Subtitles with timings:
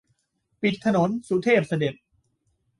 [0.61, 1.95] ปิดถนน สุเทพเสด็จ